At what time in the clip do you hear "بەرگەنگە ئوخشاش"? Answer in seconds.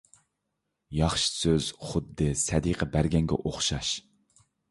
2.97-3.93